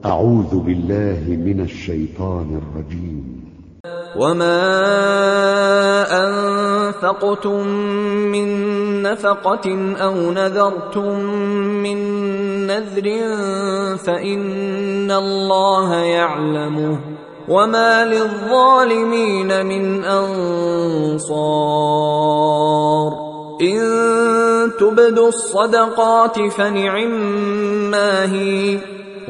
[0.00, 3.42] أعوذ بالله من الشيطان الرجيم.
[4.16, 4.62] وما
[6.10, 7.66] أنفقتم
[8.32, 8.48] من
[9.02, 11.20] نفقة أو نذرتم
[11.82, 11.98] من
[12.66, 13.06] نذر
[13.96, 16.98] فإن الله يعلمه
[17.48, 21.22] وما للظالمين من أنصار.
[23.62, 23.80] إن
[24.80, 28.78] تبدوا الصدقات فنعما هي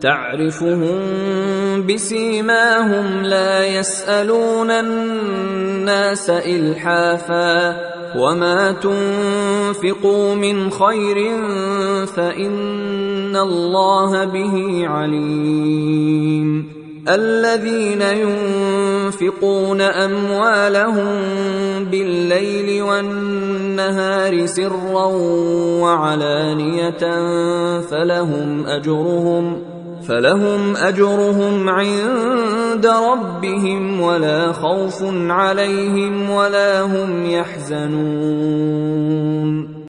[0.00, 0.96] تعرفهم
[1.86, 7.76] بسيماهم لا يسألون الناس إلحافا
[8.16, 11.16] وما تنفقوا من خير
[12.06, 21.08] فإن الله به عليم الذين ينفقون أموالهم
[21.84, 25.06] بالليل والنهار سرا
[25.82, 27.00] وعلانية
[27.80, 29.67] فلهم أجرهم
[30.02, 38.58] فلهم أجرهم عند ربهم ولا خوف عليهم ولا هم يحزنون.